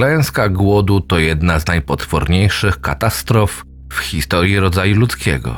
[0.00, 5.56] Klęska głodu to jedna z najpotworniejszych katastrof w historii rodzaju ludzkiego.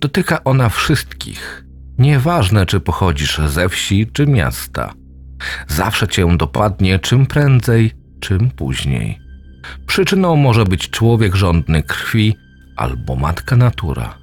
[0.00, 1.64] Dotyka ona wszystkich,
[1.98, 4.92] nieważne czy pochodzisz ze wsi czy miasta.
[5.68, 9.18] Zawsze cię dopadnie czym prędzej, czym później.
[9.86, 12.36] Przyczyną może być człowiek żądny krwi
[12.76, 14.18] albo matka natura.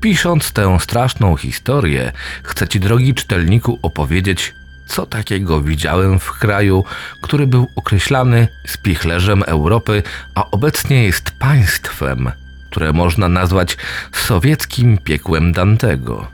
[0.00, 4.54] Pisząc tę straszną historię, chcę ci, drogi czytelniku, opowiedzieć,
[4.92, 6.84] co takiego widziałem w kraju,
[7.22, 10.02] który był określany spichlerzem Europy,
[10.34, 12.30] a obecnie jest państwem,
[12.70, 13.76] które można nazwać
[14.12, 16.26] sowieckim piekłem Dantego.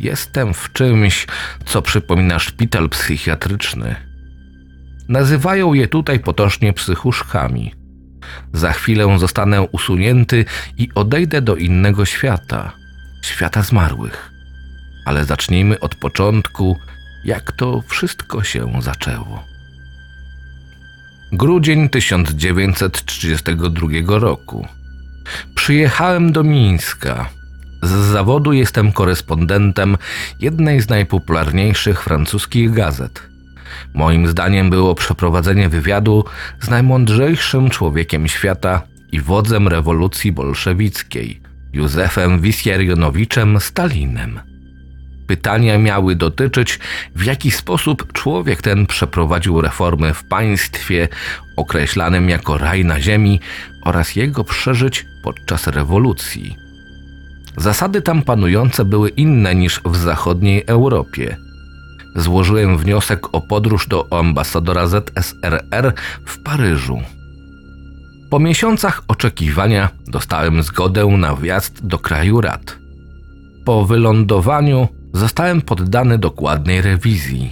[0.00, 1.26] Jestem w czymś,
[1.64, 3.96] co przypomina szpital psychiatryczny.
[5.08, 7.74] Nazywają je tutaj potocznie psychuszkami.
[8.52, 10.44] Za chwilę zostanę usunięty
[10.76, 12.72] i odejdę do innego świata
[13.22, 14.30] świata zmarłych.
[15.04, 16.78] Ale zacznijmy od początku,
[17.28, 19.44] jak to wszystko się zaczęło.
[21.32, 24.66] Grudzień 1932 roku.
[25.54, 27.28] Przyjechałem do Mińska.
[27.82, 29.96] Z zawodu jestem korespondentem
[30.40, 33.22] jednej z najpopularniejszych francuskich gazet.
[33.94, 36.24] Moim zdaniem było przeprowadzenie wywiadu
[36.60, 41.40] z najmądrzejszym człowiekiem świata i wodzem rewolucji bolszewickiej,
[41.72, 44.47] Józefem Wisjarionowiczem Stalinem.
[45.28, 46.78] Pytania miały dotyczyć,
[47.16, 51.08] w jaki sposób człowiek ten przeprowadził reformy w państwie
[51.56, 53.40] określanym jako raj na ziemi
[53.84, 56.56] oraz jego przeżyć podczas rewolucji.
[57.56, 61.36] Zasady tam panujące były inne niż w zachodniej Europie.
[62.16, 65.92] Złożyłem wniosek o podróż do ambasadora ZSRR
[66.24, 67.02] w Paryżu.
[68.30, 72.78] Po miesiącach oczekiwania dostałem zgodę na wjazd do kraju rad.
[73.64, 77.50] Po wylądowaniu zostałem poddany dokładnej rewizji.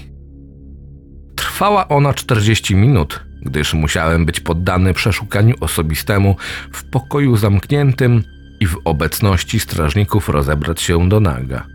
[1.37, 6.37] Trwała ona 40 minut, gdyż musiałem być poddany przeszukaniu osobistemu
[6.73, 8.23] w pokoju zamkniętym
[8.61, 11.67] i w obecności strażników rozebrać się do naga.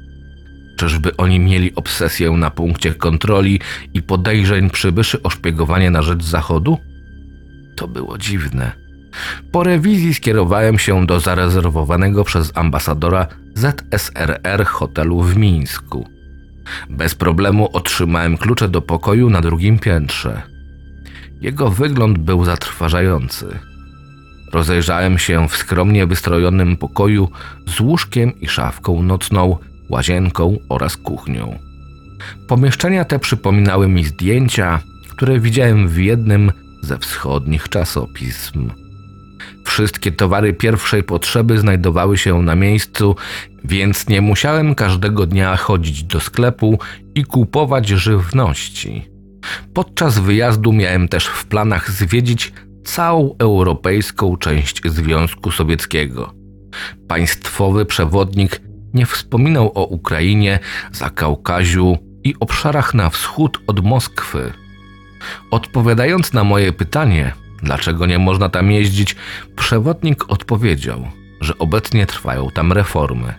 [0.78, 3.59] Czyżby oni mieli obsesję na punkcie kontroli
[3.94, 6.78] i podejrzeń przybyszy o szpiegowanie na rzecz Zachodu?
[7.75, 8.81] To było dziwne.
[9.51, 16.07] Po rewizji skierowałem się do zarezerwowanego przez ambasadora ZSRR hotelu w Mińsku.
[16.89, 20.41] Bez problemu otrzymałem klucze do pokoju na drugim piętrze.
[21.41, 23.59] Jego wygląd był zatrważający.
[24.53, 27.29] Rozejrzałem się w skromnie wystrojonym pokoju
[27.67, 29.57] z łóżkiem i szafką nocną,
[29.89, 31.59] łazienką oraz kuchnią.
[32.47, 34.79] Pomieszczenia te przypominały mi zdjęcia,
[35.09, 36.51] które widziałem w jednym
[36.81, 38.81] ze wschodnich czasopism.
[39.72, 43.16] Wszystkie towary pierwszej potrzeby znajdowały się na miejscu,
[43.64, 46.80] więc nie musiałem każdego dnia chodzić do sklepu
[47.16, 49.09] i kupować żywności.
[49.74, 56.34] Podczas wyjazdu miałem też w planach zwiedzić całą europejską część Związku Sowieckiego.
[57.08, 58.62] Państwowy przewodnik
[58.94, 60.59] nie wspominał o Ukrainie,
[60.92, 64.53] Zakaukaziu i obszarach na wschód od Moskwy.
[65.52, 69.16] Odpowiadając na moje pytanie, dlaczego nie można tam jeździć,
[69.55, 71.07] przewodnik odpowiedział,
[71.41, 73.33] że obecnie trwają tam reformy.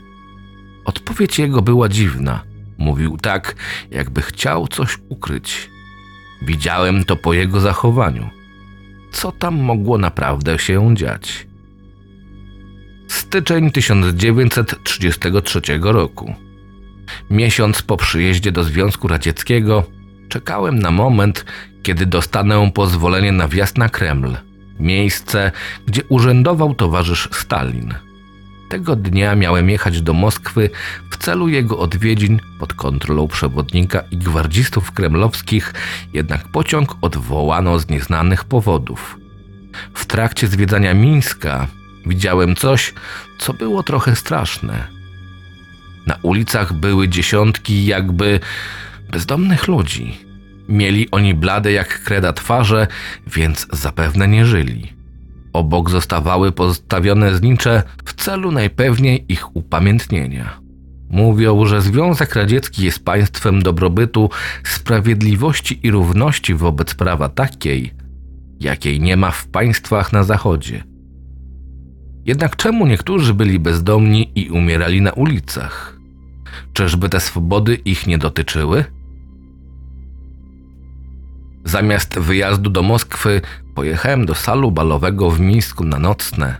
[0.84, 2.40] Odpowiedź jego była dziwna.
[2.78, 3.54] Mówił tak,
[3.90, 5.70] jakby chciał coś ukryć.
[6.42, 8.30] Widziałem to po jego zachowaniu.
[9.12, 11.46] Co tam mogło naprawdę się dziać?
[13.08, 16.34] Styczeń 1933 roku.
[17.30, 19.84] Miesiąc po przyjeździe do Związku Radzieckiego
[20.28, 21.44] czekałem na moment,
[21.82, 24.36] kiedy dostanę pozwolenie na wjazd na Kreml,
[24.78, 25.52] miejsce,
[25.86, 27.94] gdzie urzędował towarzysz Stalin.
[28.69, 30.70] Tego dnia miałem jechać do Moskwy
[31.10, 35.74] w celu jego odwiedzin pod kontrolą przewodnika i gwardzistów kremlowskich,
[36.12, 39.18] jednak pociąg odwołano z nieznanych powodów.
[39.94, 41.66] W trakcie zwiedzania Mińska
[42.06, 42.94] widziałem coś,
[43.38, 44.86] co było trochę straszne.
[46.06, 48.40] Na ulicach były dziesiątki jakby
[49.12, 50.14] bezdomnych ludzi.
[50.69, 52.87] Mieli oni blade jak kreda twarze,
[53.26, 54.93] więc zapewne nie żyli.
[55.53, 60.61] Obok zostawały postawione znicze w celu najpewniej ich upamiętnienia.
[61.11, 64.31] Mówią, że Związek Radziecki jest państwem dobrobytu,
[64.64, 67.94] sprawiedliwości i równości wobec prawa takiej,
[68.61, 70.85] jakiej nie ma w państwach na zachodzie.
[72.25, 75.99] Jednak czemu niektórzy byli bezdomni i umierali na ulicach?
[76.73, 78.85] Czyżby te swobody ich nie dotyczyły?
[81.72, 83.40] Zamiast wyjazdu do Moskwy
[83.74, 86.56] pojechałem do salu balowego w Mińsku na nocne,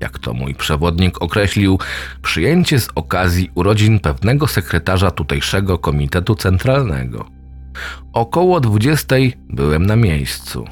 [0.00, 1.78] jak to mój przewodnik określił,
[2.22, 7.26] przyjęcie z okazji urodzin pewnego sekretarza tutejszego komitetu centralnego.
[8.12, 10.64] Około dwudziestej byłem na miejscu.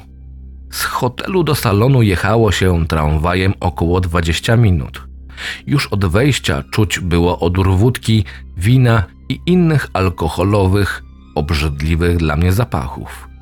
[0.71, 5.07] Z hotelu do salonu jechało się tramwajem około 20 minut.
[5.67, 8.25] Już od wejścia czuć było odór wódki,
[8.57, 11.03] wina i innych alkoholowych,
[11.35, 13.32] obrzydliwych dla mnie zapachów.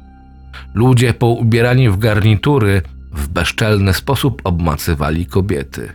[0.74, 2.82] Ludzie poubierani w garnitury
[3.14, 5.94] w bezczelny sposób obmacywali kobiety.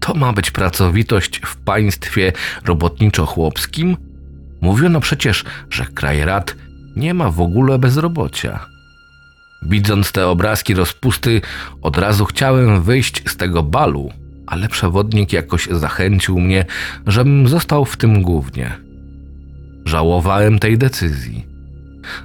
[0.00, 2.32] To ma być pracowitość w państwie
[2.64, 3.96] robotniczo-chłopskim?
[4.60, 6.56] Mówiono przecież, że kraj rad
[6.96, 8.66] nie ma w ogóle bezrobocia.
[9.62, 11.40] Widząc te obrazki rozpusty,
[11.82, 14.12] od razu chciałem wyjść z tego balu,
[14.46, 16.64] ale przewodnik jakoś zachęcił mnie,
[17.06, 18.72] żebym został w tym głównie.
[19.84, 21.46] Żałowałem tej decyzji.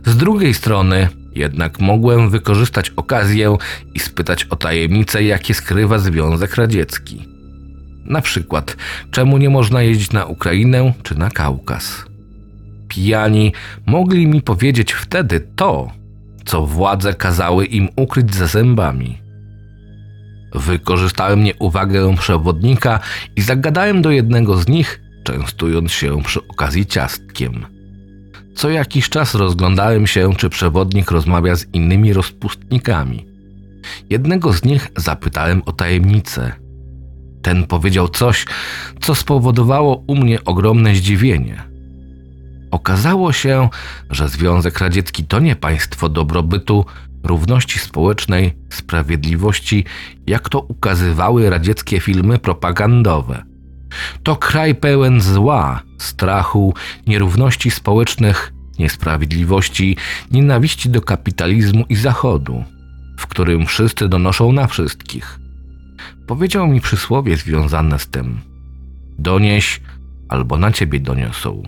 [0.06, 1.08] Z drugiej strony,
[1.40, 3.58] jednak mogłem wykorzystać okazję
[3.94, 7.28] i spytać o tajemnice, jakie skrywa Związek Radziecki.
[8.06, 8.78] Na przykład,
[9.12, 12.06] czemu nie można jeździć na Ukrainę czy na Kaukaz?
[12.88, 13.54] Pijani
[13.86, 15.92] mogli mi powiedzieć wtedy to,
[16.46, 19.18] co władze kazały im ukryć za zębami.
[20.56, 23.00] Wykorzystałem nieuwagę przewodnika
[23.36, 27.79] i zagadałem do jednego z nich, częstując się przy okazji ciastkiem.
[28.60, 33.26] Co jakiś czas rozglądałem się, czy przewodnik rozmawia z innymi rozpustnikami.
[34.10, 36.52] Jednego z nich zapytałem o tajemnicę.
[37.42, 38.46] Ten powiedział coś,
[39.02, 41.64] co spowodowało u mnie ogromne zdziwienie.
[42.72, 43.70] Okazało się,
[44.10, 46.86] że Związek Radziecki to nie państwo dobrobytu,
[47.24, 49.86] równości społecznej, sprawiedliwości,
[50.28, 53.49] jak to ukazywały radzieckie filmy propagandowe.
[54.24, 56.74] To kraj pełen zła, strachu,
[57.08, 59.98] nierówności społecznych, niesprawiedliwości,
[60.32, 62.64] nienawiści do kapitalizmu i zachodu,
[63.18, 65.40] w którym wszyscy donoszą na wszystkich.
[66.28, 68.40] Powiedział mi przysłowie związane z tym:
[69.20, 69.82] Donieś
[70.30, 71.64] albo na ciebie doniosą.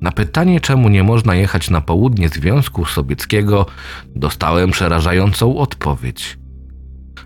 [0.00, 3.66] Na pytanie, czemu nie można jechać na południe Związku Sowieckiego,
[4.16, 6.38] dostałem przerażającą odpowiedź.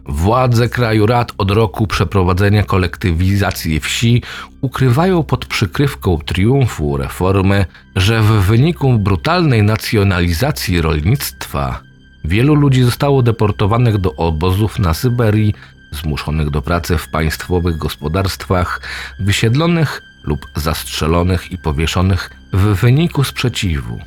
[0.08, 4.22] Władze kraju rad od roku przeprowadzenia kolektywizacji wsi
[4.60, 7.66] ukrywają pod przykrywką triumfu reformy,
[7.96, 11.80] że w wyniku brutalnej nacjonalizacji rolnictwa
[12.24, 15.54] wielu ludzi zostało deportowanych do obozów na Syberii,
[15.92, 18.80] zmuszonych do pracy w państwowych gospodarstwach,
[19.20, 24.00] wysiedlonych lub zastrzelonych i powieszonych w wyniku sprzeciwu.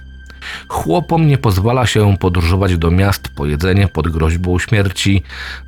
[0.67, 5.23] Chłopom nie pozwala się podróżować do miast po jedzenie pod groźbą śmierci,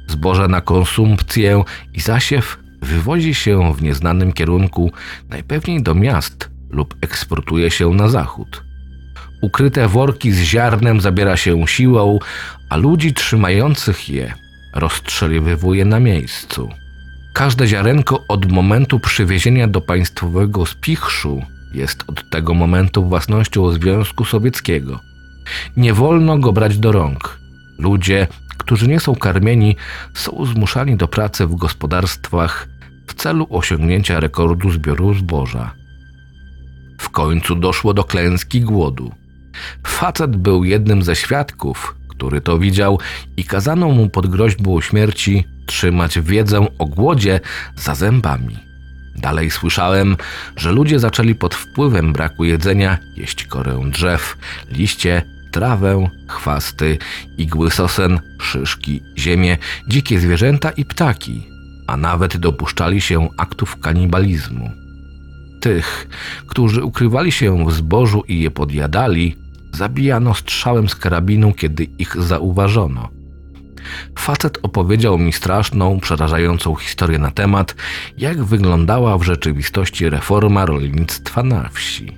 [0.08, 1.64] zboże na konsumpcję
[1.94, 4.92] i zasiew wywozi się w nieznanym kierunku,
[5.30, 8.64] najpewniej do miast lub eksportuje się na zachód.
[9.42, 12.20] Ukryte worki z ziarnem zabiera się siłą,
[12.70, 14.34] a ludzi trzymających je
[14.76, 16.70] rozstrzeliwuje na miejscu.
[17.34, 21.44] Każde ziarenko od momentu przywiezienia do państwowego spichrzu
[21.76, 25.00] jest od tego momentu własnością Związku Sowieckiego.
[25.78, 27.40] Nie wolno go brać do rąk.
[27.80, 28.28] Ludzie,
[28.58, 29.76] którzy nie są karmieni,
[30.14, 32.68] są zmuszani do pracy w gospodarstwach
[33.08, 35.74] w celu osiągnięcia rekordu zbioru zboża.
[37.00, 39.12] W końcu doszło do klęski głodu.
[39.88, 43.00] Facet był jednym ze świadków, który to widział
[43.38, 47.40] i kazano mu pod groźbą śmierci trzymać wiedzę o głodzie
[47.76, 48.65] za zębami.
[49.16, 50.16] Dalej słyszałem,
[50.58, 54.38] że ludzie zaczęli pod wpływem braku jedzenia jeść korę drzew,
[54.72, 56.98] liście, trawę, chwasty,
[57.38, 59.58] igły sosen, szyszki, ziemię,
[59.88, 61.48] dzikie zwierzęta i ptaki,
[61.88, 64.72] a nawet dopuszczali się aktów kanibalizmu.
[65.62, 66.08] Tych,
[66.48, 69.36] którzy ukrywali się w zbożu i je podjadali,
[69.74, 73.10] zabijano strzałem z karabinu, kiedy ich zauważono.
[74.20, 77.76] Facet opowiedział mi straszną, przerażającą historię na temat,
[78.18, 82.18] jak wyglądała w rzeczywistości reforma rolnictwa na wsi.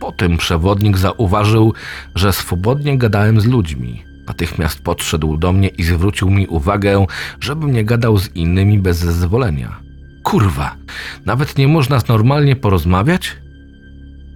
[0.00, 1.74] Potem przewodnik zauważył,
[2.14, 4.04] że swobodnie gadałem z ludźmi.
[4.26, 7.06] Natychmiast podszedł do mnie i zwrócił mi uwagę,
[7.40, 9.80] żebym nie gadał z innymi bez zezwolenia.
[10.22, 10.76] Kurwa,
[11.24, 13.36] nawet nie można normalnie porozmawiać?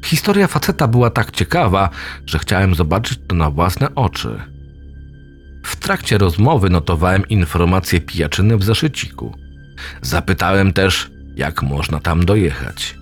[0.04, 1.90] Historia faceta była tak ciekawa,
[2.26, 4.40] że chciałem zobaczyć to na własne oczy.
[5.62, 9.34] W trakcie rozmowy notowałem informacje pijaczyny w zaszyciku.
[10.02, 12.96] Zapytałem też, jak można tam dojechać.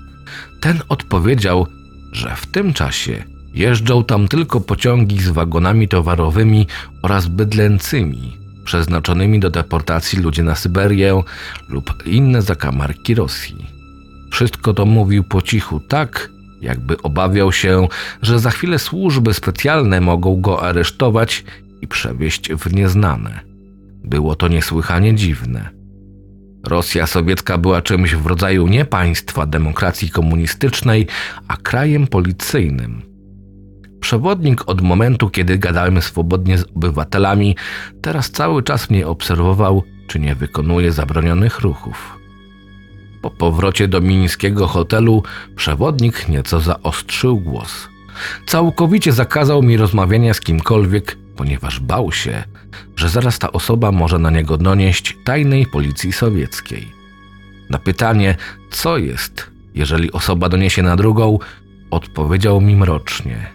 [0.61, 1.67] Ten odpowiedział,
[2.13, 6.67] że w tym czasie jeżdżą tam tylko pociągi z wagonami towarowymi
[7.03, 11.23] oraz bydlęcymi, przeznaczonymi do deportacji ludzi na Syberię
[11.69, 13.67] lub inne zakamarki Rosji.
[14.31, 17.89] Wszystko to mówił po cichu tak, jakby obawiał się,
[18.23, 21.45] że za chwilę służby specjalne mogą go aresztować
[21.87, 23.41] i przewieźć w nieznane.
[24.05, 25.71] Było to niesłychanie dziwne.
[26.65, 31.07] Rosja sowiecka była czymś w rodzaju nie państwa demokracji komunistycznej,
[31.49, 33.03] a krajem policyjnym.
[34.01, 37.57] Przewodnik od momentu, kiedy gadałem swobodnie z obywatelami,
[38.03, 42.19] teraz cały czas mnie obserwował, czy nie wykonuję zabronionych ruchów.
[43.23, 45.23] Po powrocie do mińskiego hotelu
[45.57, 47.89] przewodnik nieco zaostrzył głos.
[48.47, 52.45] Całkowicie zakazał mi rozmawiania z kimkolwiek, ponieważ bał się,
[52.97, 56.93] że zaraz ta osoba może na niego donieść tajnej policji sowieckiej.
[57.71, 58.37] Na pytanie,
[58.71, 61.39] co jest, jeżeli osoba doniesie na drugą,
[61.91, 63.47] odpowiedział mi mrocznie.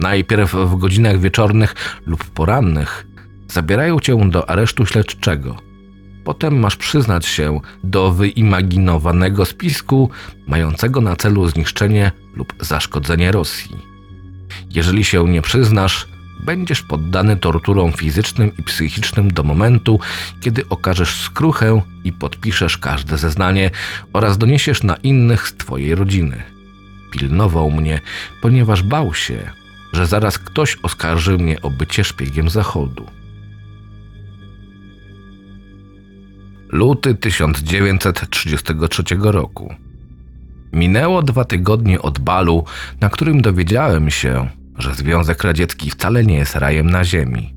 [0.00, 1.74] Najpierw w godzinach wieczornych
[2.06, 3.06] lub porannych
[3.48, 5.56] zabierają cię do aresztu śledczego.
[6.24, 10.10] Potem masz przyznać się do wyimaginowanego spisku
[10.46, 13.76] mającego na celu zniszczenie lub zaszkodzenie Rosji.
[14.70, 16.08] Jeżeli się nie przyznasz,
[16.44, 20.00] będziesz poddany torturom fizycznym i psychicznym do momentu,
[20.40, 23.70] kiedy okażesz skruchę i podpiszesz każde zeznanie
[24.12, 26.42] oraz doniesiesz na innych z twojej rodziny.
[27.10, 28.00] Pilnował mnie,
[28.42, 29.50] ponieważ bał się,
[29.92, 33.06] że zaraz ktoś oskarży mnie o bycie szpiegiem Zachodu.
[36.68, 39.74] Luty 1933 roku.
[40.72, 42.64] Minęło dwa tygodnie od balu,
[43.00, 47.54] na którym dowiedziałem się, że Związek Radziecki wcale nie jest rajem na ziemi.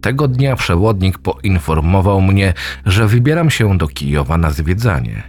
[0.00, 2.54] Tego dnia przewodnik poinformował mnie,
[2.86, 5.22] że wybieram się do Kijowa na zwiedzanie.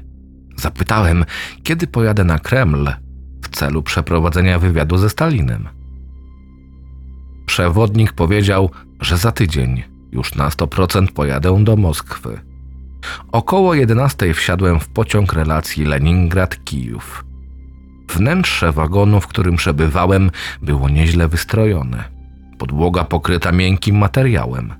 [0.58, 1.26] Zapytałem,
[1.64, 2.90] kiedy pojadę na Kreml
[3.42, 5.68] w celu przeprowadzenia wywiadu ze Stalinem.
[7.46, 8.70] Przewodnik powiedział,
[9.02, 12.40] że za tydzień już na 100% pojadę do Moskwy.
[13.32, 17.33] Około 11 wsiadłem w pociąg relacji Leningrad-Kijów.
[18.14, 22.04] Wnętrze wagonu, w którym przebywałem, było nieźle wystrojone.
[22.58, 24.74] Podłoga pokryta miękkim materiałem.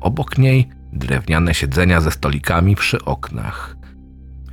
[0.00, 3.76] Obok niej drewniane siedzenia ze stolikami przy oknach.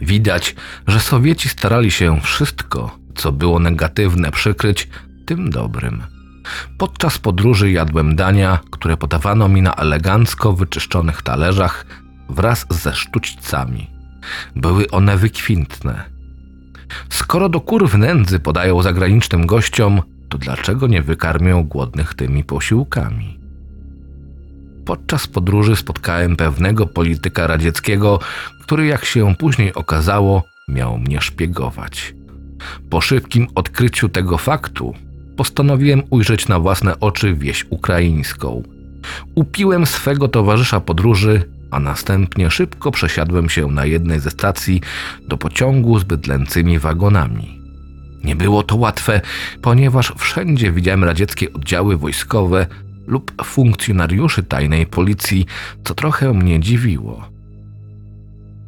[0.02, 0.56] Widać,
[0.88, 4.90] że Sowieci starali się wszystko, co było negatywne, przykryć
[5.26, 6.04] tym dobrym.
[6.78, 11.86] Podczas podróży jadłem dania, które podawano mi na elegancko wyczyszczonych talerzach
[12.30, 13.90] wraz ze sztućcami.
[14.56, 16.15] Były one wykwintne.
[17.10, 23.40] Skoro do kurw nędzy podają zagranicznym gościom, to dlaczego nie wykarmią głodnych tymi posiłkami?
[24.86, 28.20] Podczas podróży spotkałem pewnego polityka radzieckiego,
[28.62, 32.16] który, jak się później okazało, miał mnie szpiegować.
[32.90, 34.94] Po szybkim odkryciu tego faktu,
[35.38, 38.64] postanowiłem ujrzeć na własne oczy wieś ukraińską.
[39.36, 44.82] Upiłem swego towarzysza podróży, a następnie szybko przesiadłem się na jednej ze stacji
[45.28, 47.62] do pociągu z bydlęcymi wagonami.
[48.24, 49.22] Nie było to łatwe,
[49.62, 52.68] ponieważ wszędzie widziałem radzieckie oddziały wojskowe
[53.08, 55.46] lub funkcjonariuszy tajnej policji,
[55.84, 57.30] co trochę mnie dziwiło.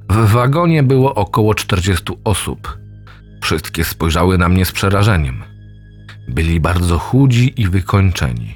[0.09, 2.77] W wagonie było około 40 osób.
[3.41, 5.43] Wszystkie spojrzały na mnie z przerażeniem.
[6.27, 8.55] Byli bardzo chudzi i wykończeni.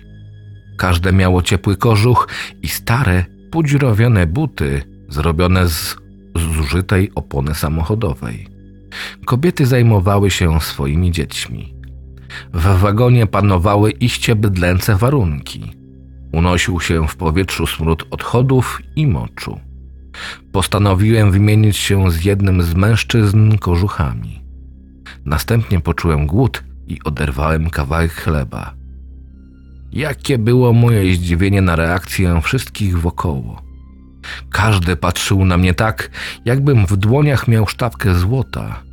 [0.77, 2.27] Każde miało ciepły kożuch
[2.61, 5.95] i stare, podziurawione buty zrobione z
[6.35, 8.47] zużytej opony samochodowej.
[9.25, 11.75] Kobiety zajmowały się swoimi dziećmi.
[12.53, 15.71] W wagonie panowały iście bydlęce warunki.
[16.33, 19.59] Unosił się w powietrzu smród odchodów i moczu.
[20.51, 24.41] Postanowiłem wymienić się z jednym z mężczyzn kożuchami.
[25.25, 28.80] Następnie poczułem głód i oderwałem kawałek chleba.
[29.93, 33.61] Jakie było moje zdziwienie na reakcję wszystkich wokoło.
[34.51, 36.11] Każdy patrzył na mnie tak,
[36.45, 38.83] jakbym w dłoniach miał sztabkę złota.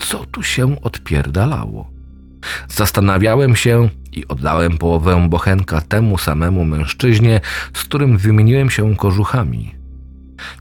[0.00, 1.90] Co tu się odpierdalało?
[2.68, 7.40] Zastanawiałem się i oddałem połowę bochenka temu samemu mężczyźnie,
[7.74, 9.74] z którym wymieniłem się kożuchami.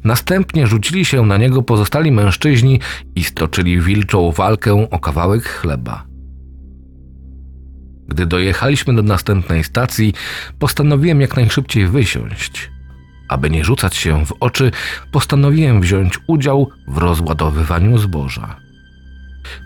[0.04, 2.80] Następnie rzucili się na niego pozostali mężczyźni
[3.16, 6.15] i stoczyli wilczą walkę o kawałek chleba.
[8.08, 10.14] Gdy dojechaliśmy do następnej stacji,
[10.60, 12.72] postanowiłem jak najszybciej wysiąść.
[13.30, 14.72] Aby nie rzucać się w oczy,
[15.12, 18.56] postanowiłem wziąć udział w rozładowywaniu zboża.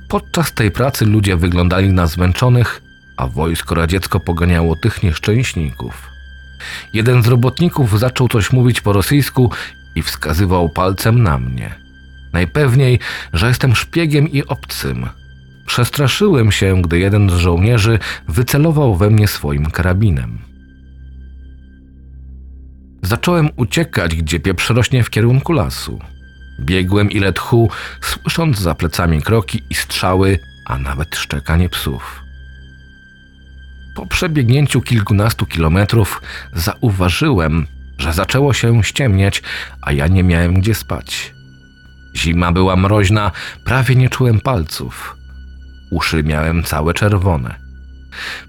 [0.10, 2.82] Podczas tej pracy ludzie wyglądali na zmęczonych,
[3.18, 6.10] a wojsko radziecko poganiało tych nieszczęśników.
[6.94, 9.52] Jeden z robotników zaczął coś mówić po rosyjsku
[9.96, 11.76] i wskazywał palcem na mnie.
[12.34, 13.00] Najpewniej,
[13.34, 15.08] że jestem szpiegiem i obcym–
[15.70, 20.40] Przestraszyłem się, gdy jeden z żołnierzy wycelował we mnie swoim karabinem.
[23.02, 26.00] Zacząłem uciekać, gdzie pieprz rośnie w kierunku lasu.
[26.60, 27.70] Biegłem ile tchu,
[28.02, 32.22] słysząc za plecami kroki i strzały, a nawet szczekanie psów.
[33.96, 36.22] Po przebiegnięciu kilkunastu kilometrów
[36.54, 39.44] zauważyłem, że zaczęło się ściemniać,
[39.82, 41.34] a ja nie miałem gdzie spać.
[42.16, 43.32] Zima była mroźna,
[43.66, 45.19] prawie nie czułem palców.
[45.92, 47.56] Uszy miałem całe czerwone.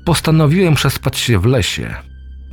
[0.04, 1.94] Postanowiłem przespać się w lesie.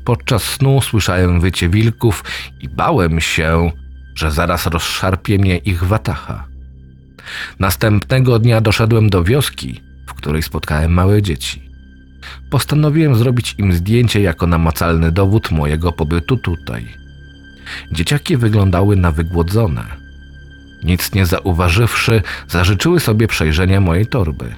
[0.06, 2.24] Podczas snu słyszałem wycie wilków
[2.62, 3.72] i bałem się,
[4.16, 6.48] że zaraz rozszarpie mnie ich watacha.
[7.60, 11.68] Następnego dnia doszedłem do wioski, w której spotkałem małe dzieci.
[12.50, 16.88] Postanowiłem zrobić im zdjęcie jako namacalny dowód mojego pobytu tutaj.
[17.92, 19.84] Dzieciaki wyglądały na wygłodzone.
[20.84, 24.56] Nic nie zauważywszy, zażyczyły sobie przejrzenia mojej torby.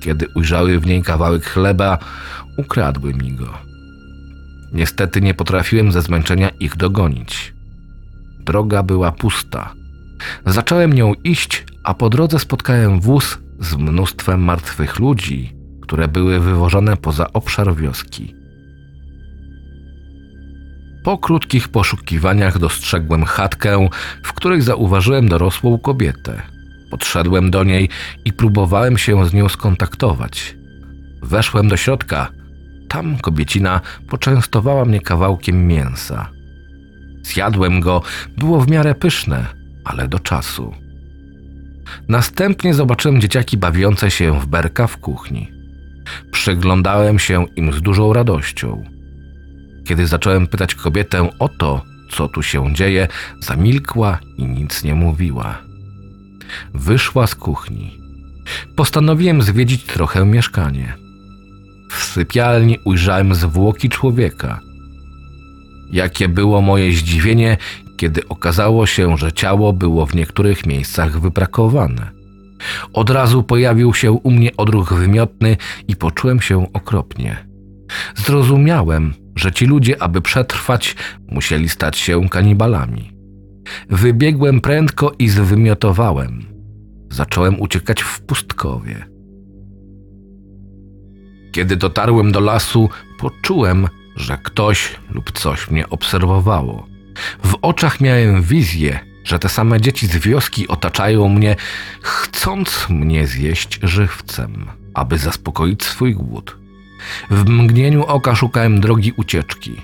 [0.00, 1.98] Kiedy ujrzały w niej kawałek chleba,
[2.56, 3.58] ukradły mi go.
[4.72, 7.54] Niestety nie potrafiłem ze zmęczenia ich dogonić.
[8.40, 9.74] Droga była pusta.
[10.46, 16.96] Zacząłem nią iść, a po drodze spotkałem wóz z mnóstwem martwych ludzi, które były wywożone
[16.96, 18.34] poza obszar wioski.
[21.04, 23.88] Po krótkich poszukiwaniach dostrzegłem chatkę,
[24.22, 26.42] w której zauważyłem dorosłą kobietę.
[26.90, 27.88] Podszedłem do niej
[28.24, 30.56] i próbowałem się z nią skontaktować.
[31.22, 32.28] Weszłem do środka.
[32.88, 36.30] Tam kobiecina poczęstowała mnie kawałkiem mięsa.
[37.22, 38.02] Zjadłem go,
[38.36, 39.46] było w miarę pyszne,
[39.84, 40.74] ale do czasu.
[42.08, 45.52] Następnie zobaczyłem dzieciaki bawiące się w berka w kuchni.
[46.32, 48.84] Przyglądałem się im z dużą radością.
[49.86, 53.08] Kiedy zacząłem pytać kobietę o to, co tu się dzieje,
[53.40, 55.67] zamilkła i nic nie mówiła.
[56.74, 57.98] Wyszła z kuchni.
[58.76, 60.94] Postanowiłem zwiedzić trochę mieszkanie.
[61.90, 64.60] W sypialni ujrzałem zwłoki człowieka.
[65.92, 67.56] Jakie było moje zdziwienie,
[67.96, 72.10] kiedy okazało się, że ciało było w niektórych miejscach wybrakowane.
[72.92, 75.56] Od razu pojawił się u mnie odruch wymiotny
[75.88, 77.36] i poczułem się okropnie.
[78.14, 80.96] Zrozumiałem, że ci ludzie, aby przetrwać,
[81.28, 83.17] musieli stać się kanibalami.
[83.90, 86.44] Wybiegłem prędko i zwymiotowałem.
[87.10, 89.06] Zacząłem uciekać w pustkowie.
[91.52, 96.86] Kiedy dotarłem do lasu, poczułem, że ktoś lub coś mnie obserwowało.
[97.44, 101.56] W oczach miałem wizję, że te same dzieci z wioski otaczają mnie,
[102.00, 106.56] chcąc mnie zjeść żywcem, aby zaspokoić swój głód.
[107.30, 109.76] W mgnieniu oka szukałem drogi ucieczki.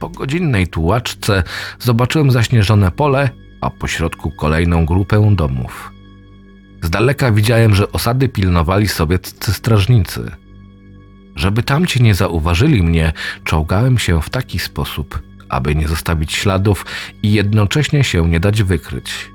[0.00, 1.42] Po godzinnej tułaczce
[1.78, 5.92] zobaczyłem zaśnieżone pole, a pośrodku kolejną grupę domów.
[6.82, 10.30] Z daleka widziałem, że osady pilnowali sowieccy strażnicy.
[11.36, 13.12] Żeby tamci nie zauważyli mnie,
[13.44, 16.86] czołgałem się w taki sposób, aby nie zostawić śladów
[17.22, 19.30] i jednocześnie się nie dać wykryć.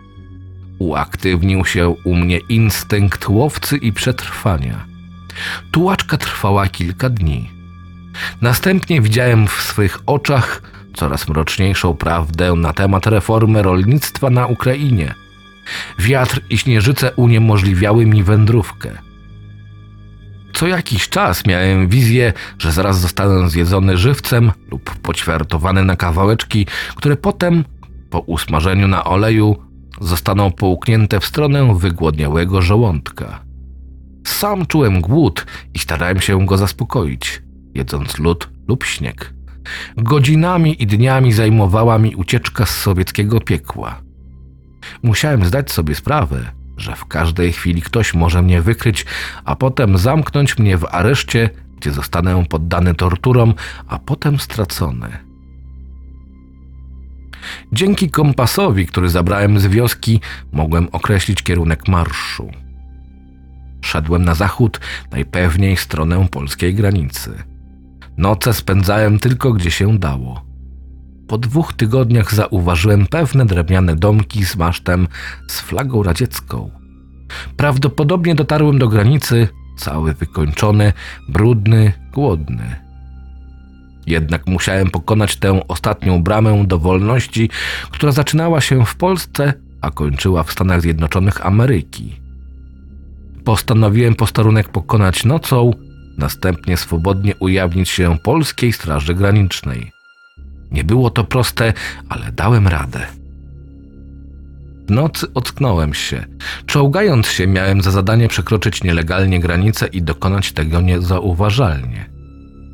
[0.79, 4.85] Uaktywnił się u mnie instynkt łowcy i przetrwania.
[5.71, 7.54] Tułaczka trwała kilka dni.
[8.41, 10.61] Następnie widziałem w swych oczach
[10.93, 15.13] coraz mroczniejszą prawdę na temat reformy rolnictwa na Ukrainie.
[15.99, 18.89] Wiatr i śnieżyce uniemożliwiały mi wędrówkę.
[20.53, 27.15] Co jakiś czas miałem wizję, że zaraz zostanę zjedzony żywcem lub poćwiartowany na kawałeczki, które
[27.15, 27.63] potem,
[28.09, 29.55] po usmażeniu na oleju,
[30.01, 33.39] zostaną połknięte w stronę wygłodniałego żołądka.
[34.27, 37.41] Sam czułem głód i starałem się go zaspokoić,
[37.75, 39.33] jedząc lód lub śnieg.
[39.97, 44.01] Godzinami i dniami zajmowała mi ucieczka z sowieckiego piekła.
[45.03, 49.05] Musiałem zdać sobie sprawę, że w każdej chwili ktoś może mnie wykryć,
[49.45, 53.53] a potem zamknąć mnie w areszcie, gdzie zostanę poddany torturom,
[53.87, 55.17] a potem stracony.
[57.71, 60.19] Dzięki kompasowi, który zabrałem z wioski,
[60.51, 62.51] mogłem określić kierunek marszu.
[63.81, 64.79] Szedłem na zachód,
[65.11, 67.54] najpewniej stronę polskiej granicy.
[68.17, 70.45] Noce spędzałem tylko gdzie się dało.
[71.27, 75.07] Po dwóch tygodniach zauważyłem pewne drewniane domki z masztem
[75.47, 76.71] z flagą radziecką.
[77.57, 79.47] Prawdopodobnie dotarłem do granicy,
[79.77, 80.93] cały wykończony,
[81.29, 82.75] brudny, głodny.
[84.07, 87.49] Jednak musiałem pokonać tę ostatnią bramę do wolności,
[87.91, 92.15] która zaczynała się w Polsce, a kończyła w Stanach Zjednoczonych Ameryki.
[93.43, 95.71] Postanowiłem posterunek pokonać nocą,
[96.17, 99.91] następnie swobodnie ujawnić się polskiej Straży Granicznej.
[100.71, 101.73] Nie było to proste,
[102.09, 103.07] ale dałem radę.
[104.87, 106.25] W nocy ocknąłem się.
[106.65, 112.09] Czołgając się, miałem za zadanie przekroczyć nielegalnie granicę i dokonać tego niezauważalnie.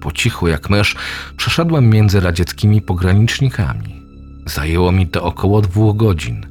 [0.02, 0.96] Po cichu jak mysz
[1.38, 4.02] przeszedłem między radzieckimi pogranicznikami.
[4.46, 6.46] Zajęło mi to około dwóch godzin.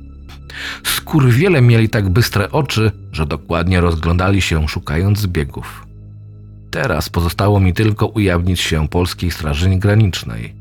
[0.85, 5.90] Skurwiele mieli tak bystre oczy, że dokładnie rozglądali się szukając zbiegów.
[6.71, 10.55] Teraz pozostało mi tylko ujawnić się polskiej Straży Granicznej.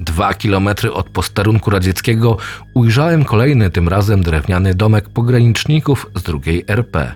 [0.00, 2.36] Dwa kilometry od posterunku radzieckiego
[2.74, 7.14] ujrzałem kolejny, tym razem drewniany domek pograniczników z drugiej RP.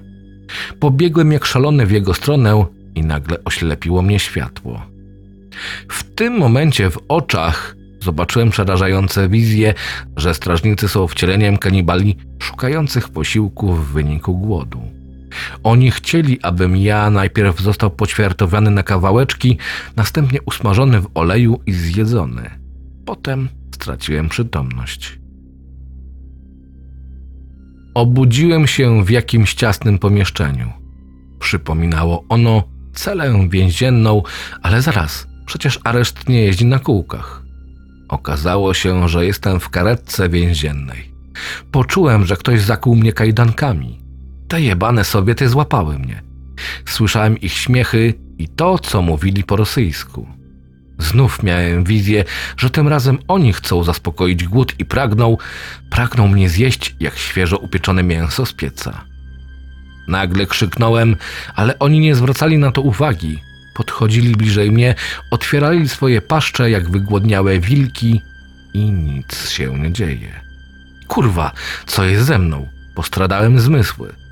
[0.81, 4.83] Pobiegłem jak szalony w jego stronę i nagle oślepiło mnie światło.
[5.89, 9.75] W tym momencie w oczach zobaczyłem przerażające wizje,
[10.17, 14.81] że strażnicy są wcieleniem kanibali szukających posiłku w wyniku głodu.
[15.67, 19.59] Oni chcieli, abym ja najpierw został poćwiartowany na kawałeczki,
[19.97, 22.51] następnie usmażony w oleju i zjedzony.
[23.05, 25.19] Potem straciłem przytomność.
[27.95, 30.73] Obudziłem się w jakimś ciasnym pomieszczeniu.
[31.39, 32.63] Przypominało ono
[32.95, 34.23] celę więzienną,
[34.63, 37.43] ale zaraz, przecież areszt nie jeździ na kółkach.
[38.09, 41.13] Okazało się, że jestem w karetce więziennej.
[41.71, 44.06] Poczułem, że ktoś zakuł mnie kajdankami.
[44.49, 46.23] Te jebane Sowiety złapały mnie.
[46.87, 50.27] Słyszałem ich śmiechy i to, co mówili po rosyjsku.
[50.99, 52.25] Znów miałem wizję,
[52.57, 55.37] że tym razem oni chcą zaspokoić głód i pragną,
[55.91, 59.05] pragną mnie zjeść jak świeżo upieczone mięso z pieca.
[60.09, 61.17] Nagle krzyknąłem,
[61.55, 63.39] ale oni nie zwracali na to uwagi.
[63.75, 64.95] Podchodzili bliżej mnie,
[65.31, 68.21] otwierali swoje paszcze jak wygłodniałe wilki
[68.75, 70.41] i nic się nie dzieje.
[71.09, 71.53] Kurwa,
[71.87, 72.69] co jest ze mną?
[72.95, 74.26] Postradałem zmysły.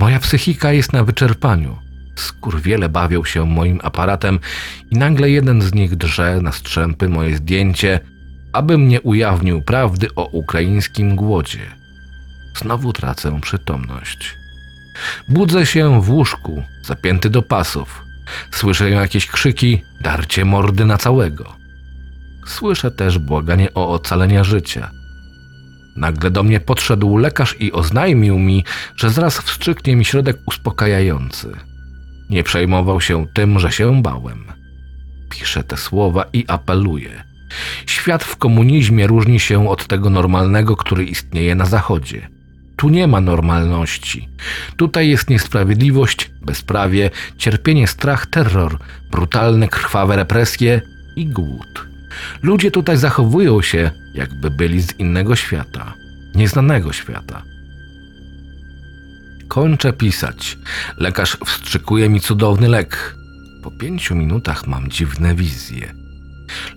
[0.00, 1.78] Moja psychika jest na wyczerpaniu.
[2.16, 4.38] Skurwiele bawią się moim aparatem
[4.90, 8.00] i nagle jeden z nich drze na strzępy moje zdjęcie,
[8.52, 11.70] aby mnie ujawnił prawdy o ukraińskim głodzie.
[12.56, 14.36] Znowu tracę przytomność.
[15.28, 18.04] Budzę się w łóżku, zapięty do pasów.
[18.50, 21.56] Słyszę jakieś krzyki, darcie mordy na całego.
[22.46, 24.90] Słyszę też błaganie o ocalenie życia.
[25.96, 28.64] Nagle do mnie podszedł lekarz i oznajmił mi,
[28.96, 31.52] że zaraz wstrzyknie mi środek uspokajający.
[32.30, 34.44] Nie przejmował się tym, że się bałem.
[35.30, 37.24] Piszę te słowa i apeluję.
[37.86, 42.28] Świat w komunizmie różni się od tego normalnego, który istnieje na Zachodzie.
[42.76, 44.28] Tu nie ma normalności.
[44.76, 48.78] Tutaj jest niesprawiedliwość, bezprawie, cierpienie, strach, terror,
[49.10, 50.80] brutalne, krwawe represje
[51.16, 51.93] i głód.
[52.42, 55.94] Ludzie tutaj zachowują się, jakby byli z innego świata,
[56.34, 57.42] nieznanego świata.
[59.48, 60.58] Kończę pisać.
[60.98, 63.14] Lekarz wstrzykuje mi cudowny lek.
[63.62, 65.94] Po pięciu minutach mam dziwne wizje.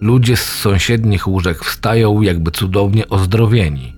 [0.02, 3.94] Ludzie z sąsiednich łóżek wstają, jakby cudownie ozdrowieni.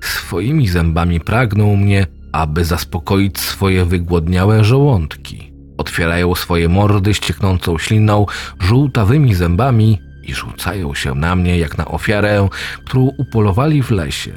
[0.00, 5.52] Swoimi zębami pragną mnie, aby zaspokoić swoje wygłodniałe żołądki.
[5.78, 8.26] Otwierają swoje mordy ścieknącą śliną,
[8.60, 12.48] żółtawymi zębami i rzucają się na mnie jak na ofiarę,
[12.84, 14.32] którą upolowali w lesie.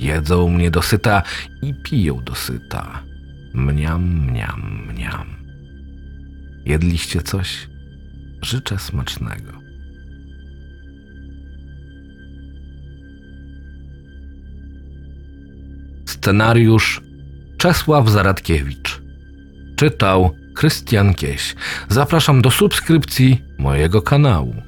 [0.00, 1.22] Jedzą mnie dosyta
[1.62, 3.02] i piją dosyta.
[3.54, 5.26] Mniam, mniam, mniam.
[6.64, 7.68] Jedliście coś?
[8.42, 9.52] Życzę smacznego.
[16.06, 17.02] Scenariusz
[17.58, 19.02] Czesław Zaradkiewicz.
[19.76, 21.54] Czytał Krystian Kieś.
[21.88, 24.67] Zapraszam do subskrypcji mojego kanału.